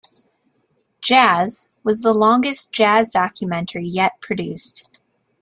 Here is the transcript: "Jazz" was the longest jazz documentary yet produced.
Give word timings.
"Jazz" 0.99 1.69
was 1.83 2.01
the 2.01 2.11
longest 2.11 2.71
jazz 2.73 3.11
documentary 3.11 3.85
yet 3.85 4.19
produced. 4.19 4.99